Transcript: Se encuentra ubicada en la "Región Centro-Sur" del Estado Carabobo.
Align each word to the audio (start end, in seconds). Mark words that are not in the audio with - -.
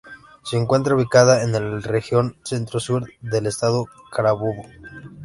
Se 0.43 0.57
encuentra 0.57 0.95
ubicada 0.95 1.43
en 1.43 1.51
la 1.51 1.59
"Región 1.81 2.35
Centro-Sur" 2.43 3.11
del 3.21 3.45
Estado 3.45 3.85
Carabobo. 4.11 4.65